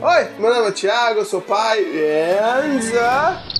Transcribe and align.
Oi, 0.00 0.28
meu 0.38 0.54
nome 0.54 0.68
é 0.68 0.72
Thiago, 0.72 1.20
eu 1.20 1.24
sou 1.24 1.40
pai. 1.40 1.80
And. 1.80 2.80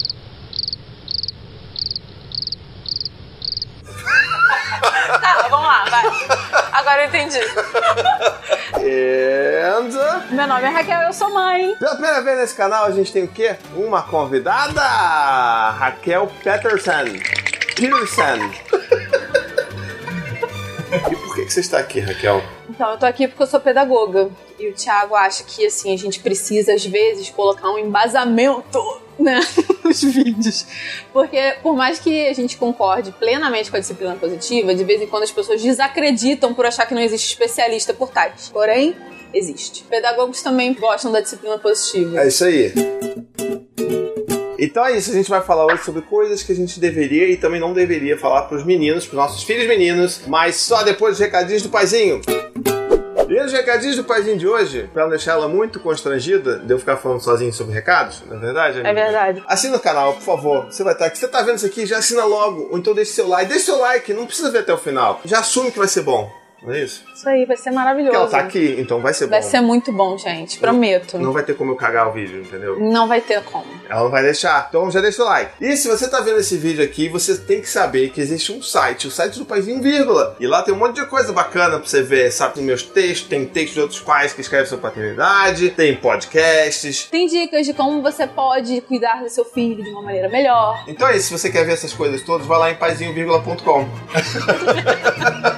Tá, 5.21 5.47
vamos 5.49 5.67
lá, 5.67 5.85
vai. 5.89 6.05
Agora 6.73 7.03
eu 7.03 7.09
entendi. 7.09 7.39
And. 8.75 10.31
Meu 10.31 10.47
nome 10.47 10.63
é 10.63 10.69
Raquel, 10.69 11.01
eu 11.03 11.13
sou 11.13 11.33
mãe. 11.33 11.75
Pela 11.77 11.93
primeira 11.93 12.21
vez 12.23 12.39
nesse 12.39 12.55
canal 12.55 12.85
a 12.85 12.91
gente 12.91 13.11
tem 13.13 13.25
o 13.25 13.29
quê? 13.29 13.57
Uma 13.75 14.03
convidada! 14.03 14.83
Raquel 15.71 16.31
Peterson. 16.45 17.19
Peterson. 17.75 18.51
e 20.93 21.17
por 21.17 21.35
que, 21.35 21.47
que 21.47 21.53
você 21.53 21.61
está 21.61 21.79
aqui, 21.79 22.01
Raquel? 22.01 22.43
Então, 22.69 22.91
eu 22.91 22.99
tô 22.99 23.07
aqui 23.07 23.27
porque 23.27 23.43
eu 23.43 23.47
sou 23.47 23.61
pedagoga. 23.61 24.29
E 24.59 24.69
o 24.69 24.75
Thiago 24.75 25.15
acha 25.15 25.45
que, 25.45 25.67
assim, 25.67 25.93
a 25.93 25.97
gente 25.99 26.21
precisa, 26.21 26.73
às 26.73 26.85
vezes, 26.85 27.29
colocar 27.31 27.71
um 27.71 27.79
embasamento, 27.79 28.81
né, 29.19 29.41
nos 29.85 30.03
vídeos. 30.03 30.67
Porque, 31.13 31.57
por 31.63 31.77
mais 31.77 31.99
que 31.99 32.27
a 32.27 32.33
gente 32.33 32.57
concorde 32.57 33.13
plenamente 33.13 33.71
com 33.71 33.77
a 33.77 33.81
disciplina 33.81 34.15
positiva, 34.15 34.75
de 34.75 34.85
vez 34.85 35.03
em 35.03 35.07
quando 35.07 35.25
as 35.25 35.31
pessoas 35.31 35.63
desacreditam 35.63 36.55
por 36.55 36.65
achar 36.65 36.87
que 36.87 36.95
não 36.95 37.03
existe 37.03 37.29
especialista 37.29 37.93
por 37.93 38.11
tais. 38.11 38.49
Porém, 38.49 38.97
existe. 39.33 39.85
Pedagogos 39.85 40.43
também 40.43 40.73
gostam 40.75 41.13
da 41.13 41.21
disciplina 41.21 41.59
positiva. 41.59 42.21
É 42.21 42.29
isso 42.29 42.45
aí. 42.45 42.73
Então 44.59 44.87
é 44.87 44.97
isso, 44.97 45.11
a 45.11 45.15
gente 45.15 45.29
vai 45.29 45.43
falar 45.43 45.67
hoje 45.67 45.85
sobre 45.85 46.01
coisas 46.01 46.43
que 46.43 46.51
a 46.51 46.55
gente 46.55 46.81
deveria 46.81 47.29
e 47.29 47.37
também 47.37 47.61
não 47.61 47.75
deveria 47.75 48.17
falar 48.17 48.43
pros 48.45 48.65
meninos, 48.65 49.05
pros 49.05 49.17
nossos 49.17 49.43
filhos 49.43 49.67
meninos, 49.69 50.23
mas 50.27 50.57
só 50.57 50.83
depois 50.83 51.13
dos 51.13 51.21
recadinhos 51.21 51.63
do 51.63 51.69
paizinho. 51.69 52.23
Os 53.47 53.53
recadinhos 53.53 53.95
do 53.95 54.03
paizinho 54.03 54.37
de 54.37 54.49
hoje, 54.49 54.91
pra 54.93 55.05
não 55.05 55.11
deixar 55.11 55.35
ela 55.35 55.47
muito 55.47 55.79
constrangida 55.79 56.59
de 56.59 56.73
eu 56.75 56.81
ficar 56.81 56.97
falando 56.97 57.21
sozinho 57.21 57.53
sobre 57.53 57.73
recados, 57.73 58.25
não 58.27 58.37
é 58.37 58.41
verdade? 58.41 58.79
É 58.79 58.81
amiga? 58.81 59.05
verdade. 59.05 59.45
Assina 59.47 59.77
o 59.77 59.81
canal, 59.81 60.15
por 60.15 60.23
favor. 60.23 60.65
Você 60.65 60.83
vai 60.83 60.95
estar 60.95 61.07
aqui. 61.07 61.17
Você 61.17 61.29
tá 61.29 61.43
vendo 61.43 61.55
isso 61.59 61.67
aqui? 61.67 61.87
Já 61.87 61.99
assina 61.99 62.25
logo. 62.25 62.67
Ou 62.73 62.77
então 62.77 62.93
deixa 62.93 63.13
seu 63.13 63.29
like. 63.29 63.49
Deixa 63.49 63.67
seu 63.67 63.79
like, 63.79 64.13
não 64.13 64.27
precisa 64.27 64.51
ver 64.51 64.59
até 64.59 64.75
o 64.75 64.79
final. 64.79 65.21
Já 65.25 65.39
assume 65.39 65.71
que 65.71 65.79
vai 65.79 65.87
ser 65.87 66.03
bom. 66.03 66.29
Não 66.67 66.75
é 66.75 66.83
isso? 66.83 67.05
Isso 67.15 67.29
aí 67.29 67.45
vai 67.45 67.57
ser 67.57 67.71
maravilhoso. 67.71 68.19
Porque 68.19 68.35
ela 68.35 68.43
tá 68.43 68.47
aqui, 68.49 68.75
então 68.77 69.01
vai 69.01 69.15
ser 69.15 69.29
Vai 69.29 69.41
bom. 69.41 69.49
ser 69.49 69.61
muito 69.61 69.93
bom, 69.93 70.19
gente. 70.19 70.59
Prometo. 70.59 71.17
Não 71.17 71.33
vai 71.33 71.45
ter 71.45 71.55
como 71.55 71.71
eu 71.71 71.77
cagar 71.77 72.09
o 72.09 72.13
vídeo, 72.13 72.41
entendeu? 72.41 72.81
Não 72.81 73.07
vai 73.07 73.21
ter 73.21 73.41
como. 73.45 73.65
Ela 73.89 74.03
não 74.03 74.11
vai 74.11 74.25
deixar. 74.25 74.67
Então 74.69 74.91
já 74.91 75.01
deixa 75.01 75.23
o 75.23 75.27
like. 75.27 75.53
E 75.61 75.77
se 75.77 75.87
você 75.87 76.11
tá 76.11 76.21
vendo 76.21 76.41
esse 76.41 76.57
vídeo 76.57 76.85
aqui, 76.85 77.09
você 77.09 77.37
tem 77.39 77.61
que 77.61 77.69
saber 77.69 78.11
que 78.11 78.21
existe 78.21 78.51
um 78.51 78.61
site, 78.61 79.07
o 79.07 79.11
site 79.13 79.39
do 79.39 79.45
Paizinho 79.45 79.81
Vírgula. 79.81 80.37
E 80.41 80.47
lá 80.49 80.61
tem 80.63 80.75
um 80.75 80.77
monte 80.77 80.97
de 80.97 81.07
coisa 81.07 81.33
bacana 81.33 81.79
pra 81.79 81.87
você 81.89 82.03
ver. 82.03 82.33
Sabe, 82.33 82.55
tem 82.55 82.65
meus 82.65 82.83
textos, 82.83 83.29
tem 83.29 83.47
textos 83.47 83.75
de 83.75 83.81
outros 83.81 84.01
pais 84.01 84.33
que 84.33 84.41
escrevem 84.41 84.67
sobre 84.67 84.83
paternidade, 84.83 85.71
tem 85.71 85.95
podcasts. 85.95 87.05
Tem 87.09 87.29
dicas 87.29 87.65
de 87.65 87.75
como 87.75 88.03
você 88.03 88.27
pode 88.27 88.81
cuidar 88.81 89.23
do 89.23 89.29
seu 89.31 89.45
filho 89.45 89.85
de 89.85 89.91
uma 89.91 90.03
maneira 90.03 90.29
melhor. 90.29 90.83
Então 90.89 91.07
é 91.07 91.17
isso, 91.17 91.29
se 91.29 91.39
você 91.39 91.49
quer 91.49 91.65
ver 91.65 91.75
essas 91.75 91.93
coisas 91.93 92.23
todas, 92.23 92.45
vai 92.45 92.59
lá 92.59 92.71
em 92.73 92.75
paizinho.com. 92.75 93.87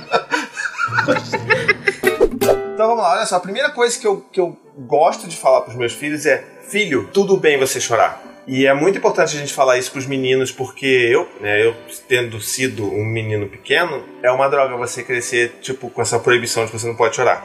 então 2.79 2.87
vamos 2.87 3.03
lá, 3.03 3.15
olha 3.15 3.27
só, 3.27 3.35
a 3.35 3.41
primeira 3.41 3.71
coisa 3.71 3.99
que 3.99 4.07
eu, 4.07 4.21
que 4.33 4.39
eu 4.39 4.57
gosto 4.87 5.27
de 5.27 5.37
falar 5.37 5.63
pros 5.63 5.75
meus 5.75 5.93
filhos 5.93 6.25
é: 6.25 6.45
filho, 6.69 7.11
tudo 7.13 7.37
bem 7.37 7.59
você 7.59 7.81
chorar. 7.81 8.23
E 8.47 8.69
é 8.69 8.73
muito 8.73 8.99
importante 8.99 9.37
a 9.37 9.41
gente 9.41 9.53
falar 9.53 9.79
isso 9.79 9.91
pros 9.91 10.07
meninos, 10.07 10.53
porque 10.53 10.87
eu, 10.87 11.29
né, 11.41 11.61
eu 11.61 11.75
tendo 12.07 12.41
sido 12.41 12.87
um 12.87 13.05
menino 13.05 13.49
pequeno, 13.49 14.05
é 14.23 14.31
uma 14.31 14.49
droga 14.49 14.77
você 14.77 15.03
crescer, 15.03 15.59
tipo, 15.61 15.91
com 15.91 16.01
essa 16.01 16.21
proibição 16.21 16.65
de 16.65 16.71
que 16.71 16.79
você 16.79 16.87
não 16.87 16.95
pode 16.95 17.17
chorar. 17.17 17.43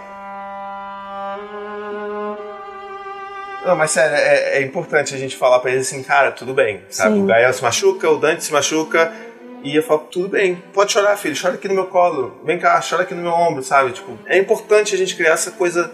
Não, 3.66 3.75
mas 3.75 3.90
sério, 3.90 4.16
é, 4.16 4.59
é 4.59 4.62
importante 4.62 5.16
a 5.16 5.18
gente 5.18 5.36
falar 5.36 5.58
pra 5.62 5.72
eles 5.72 5.88
assim, 5.88 6.03
cara, 6.03 6.31
tudo 6.31 6.53
bem, 6.53 6.84
sabe? 6.92 7.16
Sim. 7.16 7.23
O 7.23 7.25
Gael 7.25 7.52
se 7.53 7.64
machuca, 7.64 8.08
o 8.08 8.18
Dante 8.18 8.44
se 8.44 8.53
machuca, 8.53 9.12
e 9.64 9.75
eu 9.75 9.81
falo, 9.81 10.02
tudo 10.11 10.30
bem, 10.30 10.61
pode 10.73 10.92
chorar, 10.92 11.16
filho, 11.16 11.35
chora 11.40 11.56
aqui 11.56 11.68
no 11.68 11.74
meu 11.74 11.88
colo, 11.88 12.40
vem 12.44 12.59
cá, 12.59 12.79
chora 12.88 13.03
aqui 13.03 13.13
no 13.13 13.22
meu 13.22 13.31
ombro, 13.31 13.63
sabe? 13.63 13.91
Tipo, 13.94 14.18
é 14.25 14.38
importante 14.38 14.94
a 14.94 14.97
gente 14.97 15.16
criar 15.16 15.31
essa 15.31 15.51
coisa 15.51 15.90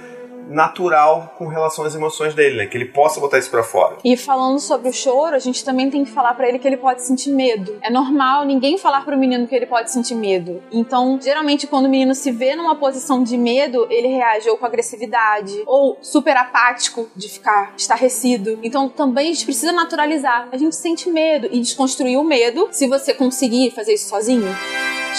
natural 0.50 1.36
com 1.38 1.48
relação 1.48 1.86
às 1.86 1.96
emoções 1.96 2.34
dele, 2.34 2.58
né? 2.58 2.66
Que 2.66 2.78
ele 2.78 2.86
possa 2.86 3.20
botar 3.20 3.38
isso 3.38 3.50
pra 3.50 3.64
fora. 3.64 3.98
E 4.04 4.18
falando 4.18 4.60
sobre 4.60 4.90
o 4.90 4.94
choro, 4.94 5.36
a 5.36 5.40
gente 5.40 5.64
também 5.64 5.90
tem 5.90 6.04
que 6.04 6.12
falar 6.12 6.34
pra 6.34 6.50
ele 6.50 6.60
que 6.60 6.68
ele 6.68 6.78
pode 6.78 7.04
sentir 7.04 7.30
medo. 7.30 7.78
É 7.82 7.90
normal 7.90 8.46
ninguém 8.46 8.78
falar 8.78 9.06
pro 9.06 9.18
menino 9.18 9.48
que 9.48 9.56
ele 9.56 9.66
pode 9.66 9.92
sentir 9.92 10.16
medo. 10.16 10.62
Então, 10.72 11.20
geralmente 11.22 11.68
quando 11.68 11.86
o 11.86 11.90
menino 11.90 12.16
se 12.16 12.32
vê 12.32 12.56
numa 12.56 12.76
posição 12.76 13.24
de 13.24 13.38
medo, 13.38 13.88
ele 13.90 14.08
reage 14.08 14.50
ou 14.50 14.58
com 14.58 14.66
agressividade 14.66 15.64
ou 15.66 15.98
super 16.02 16.36
apático 16.36 17.08
de 17.16 17.30
ficar 17.30 17.74
estarrecido. 17.78 18.60
Então, 18.64 18.90
também 18.90 19.28
a 19.30 19.34
gente 19.34 19.46
precisa 19.46 19.72
naturalizar. 19.72 20.50
A 20.52 20.58
gente 20.58 20.76
sente 20.76 21.10
medo 21.10 21.48
e 21.52 21.60
desconstruir 21.60 22.18
o 22.18 22.24
medo. 22.24 22.68
Se 22.72 22.88
você 22.88 23.14
conseguir 23.14 23.72
fazer 23.72 23.94
isso 23.94 24.10
sozinho, 24.10 24.50